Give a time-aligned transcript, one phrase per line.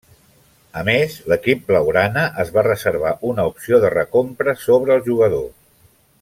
[0.79, 5.47] A més, l'equip blaugrana es va reservar una opció de recompra sobre el jugador.